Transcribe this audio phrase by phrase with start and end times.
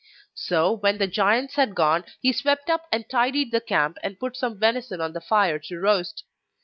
[0.33, 4.57] So when the giants had gone he swept and tidied the camp and put some
[4.59, 6.23] venison on the fire to roast.